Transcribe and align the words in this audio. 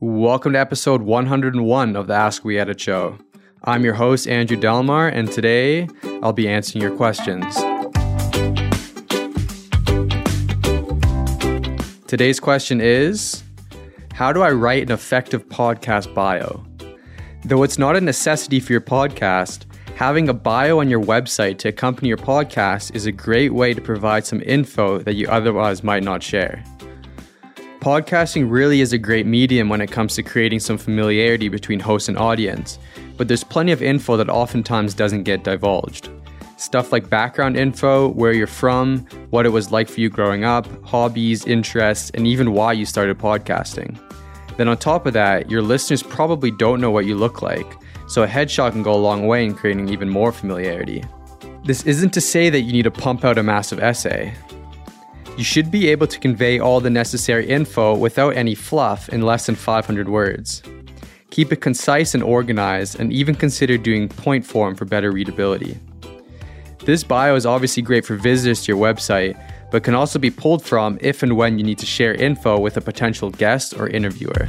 Welcome 0.00 0.52
to 0.52 0.60
episode 0.60 1.02
101 1.02 1.96
of 1.96 2.06
the 2.06 2.14
Ask 2.14 2.44
We 2.44 2.56
Edit 2.56 2.78
Show. 2.78 3.18
I'm 3.64 3.82
your 3.82 3.94
host, 3.94 4.28
Andrew 4.28 4.56
Delmar, 4.56 5.08
and 5.08 5.28
today 5.28 5.88
I'll 6.22 6.32
be 6.32 6.48
answering 6.48 6.82
your 6.82 6.96
questions. 6.96 7.52
Today's 12.06 12.38
question 12.38 12.80
is 12.80 13.42
How 14.14 14.32
do 14.32 14.40
I 14.42 14.52
write 14.52 14.84
an 14.84 14.92
effective 14.92 15.48
podcast 15.48 16.14
bio? 16.14 16.64
Though 17.44 17.64
it's 17.64 17.76
not 17.76 17.96
a 17.96 18.00
necessity 18.00 18.60
for 18.60 18.70
your 18.70 18.80
podcast, 18.80 19.64
having 19.96 20.28
a 20.28 20.32
bio 20.32 20.78
on 20.78 20.88
your 20.88 21.02
website 21.02 21.58
to 21.58 21.70
accompany 21.70 22.06
your 22.06 22.18
podcast 22.18 22.94
is 22.94 23.06
a 23.06 23.10
great 23.10 23.52
way 23.52 23.74
to 23.74 23.80
provide 23.80 24.24
some 24.24 24.42
info 24.42 24.98
that 24.98 25.14
you 25.14 25.26
otherwise 25.26 25.82
might 25.82 26.04
not 26.04 26.22
share. 26.22 26.62
Podcasting 27.80 28.50
really 28.50 28.80
is 28.80 28.92
a 28.92 28.98
great 28.98 29.24
medium 29.24 29.68
when 29.68 29.80
it 29.80 29.92
comes 29.92 30.16
to 30.16 30.22
creating 30.24 30.58
some 30.58 30.76
familiarity 30.76 31.48
between 31.48 31.78
host 31.78 32.08
and 32.08 32.18
audience, 32.18 32.76
but 33.16 33.28
there's 33.28 33.44
plenty 33.44 33.70
of 33.70 33.80
info 33.80 34.16
that 34.16 34.28
oftentimes 34.28 34.94
doesn't 34.94 35.22
get 35.22 35.44
divulged. 35.44 36.10
Stuff 36.56 36.90
like 36.90 37.08
background 37.08 37.56
info, 37.56 38.08
where 38.08 38.32
you're 38.32 38.48
from, 38.48 39.06
what 39.30 39.46
it 39.46 39.50
was 39.50 39.70
like 39.70 39.88
for 39.88 40.00
you 40.00 40.10
growing 40.10 40.44
up, 40.44 40.66
hobbies, 40.84 41.46
interests, 41.46 42.10
and 42.14 42.26
even 42.26 42.50
why 42.52 42.72
you 42.72 42.84
started 42.84 43.16
podcasting. 43.16 43.96
Then, 44.56 44.66
on 44.66 44.76
top 44.76 45.06
of 45.06 45.12
that, 45.12 45.48
your 45.48 45.62
listeners 45.62 46.02
probably 46.02 46.50
don't 46.50 46.80
know 46.80 46.90
what 46.90 47.06
you 47.06 47.14
look 47.14 47.42
like, 47.42 47.76
so 48.08 48.24
a 48.24 48.26
headshot 48.26 48.72
can 48.72 48.82
go 48.82 48.92
a 48.92 48.96
long 48.96 49.28
way 49.28 49.44
in 49.44 49.54
creating 49.54 49.88
even 49.88 50.08
more 50.08 50.32
familiarity. 50.32 51.04
This 51.64 51.84
isn't 51.84 52.10
to 52.14 52.20
say 52.20 52.50
that 52.50 52.62
you 52.62 52.72
need 52.72 52.82
to 52.82 52.90
pump 52.90 53.24
out 53.24 53.38
a 53.38 53.44
massive 53.44 53.78
essay. 53.78 54.34
You 55.38 55.44
should 55.44 55.70
be 55.70 55.86
able 55.86 56.08
to 56.08 56.18
convey 56.18 56.58
all 56.58 56.80
the 56.80 56.90
necessary 56.90 57.46
info 57.48 57.94
without 57.94 58.30
any 58.30 58.56
fluff 58.56 59.08
in 59.08 59.22
less 59.22 59.46
than 59.46 59.54
500 59.54 60.08
words. 60.08 60.64
Keep 61.30 61.52
it 61.52 61.60
concise 61.60 62.12
and 62.12 62.24
organized, 62.24 62.98
and 62.98 63.12
even 63.12 63.36
consider 63.36 63.78
doing 63.78 64.08
point 64.08 64.44
form 64.44 64.74
for 64.74 64.84
better 64.84 65.12
readability. 65.12 65.78
This 66.84 67.04
bio 67.04 67.36
is 67.36 67.46
obviously 67.46 67.84
great 67.84 68.04
for 68.04 68.16
visitors 68.16 68.64
to 68.64 68.72
your 68.72 68.82
website, 68.82 69.40
but 69.70 69.84
can 69.84 69.94
also 69.94 70.18
be 70.18 70.32
pulled 70.32 70.64
from 70.64 70.98
if 71.00 71.22
and 71.22 71.36
when 71.36 71.56
you 71.56 71.64
need 71.64 71.78
to 71.78 71.86
share 71.86 72.14
info 72.14 72.58
with 72.58 72.76
a 72.76 72.80
potential 72.80 73.30
guest 73.30 73.74
or 73.78 73.88
interviewer. 73.88 74.44